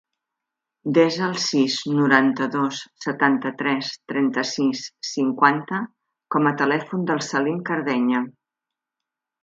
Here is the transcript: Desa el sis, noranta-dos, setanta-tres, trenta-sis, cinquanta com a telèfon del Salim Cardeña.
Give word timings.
Desa 0.97 1.19
el 1.31 1.35
sis, 1.43 1.75
noranta-dos, 1.97 2.79
setanta-tres, 3.05 3.93
trenta-sis, 4.13 4.83
cinquanta 5.13 5.85
com 6.37 6.53
a 6.55 6.59
telèfon 6.65 7.09
del 7.13 7.27
Salim 7.31 7.65
Cardeña. 7.73 8.25